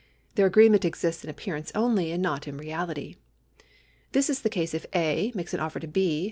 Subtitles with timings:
[0.33, 3.17] Their agreement exists in appearance only, and not in reality.
[4.13, 5.31] This is the case if A.
[5.35, 6.03] makes an offer to B.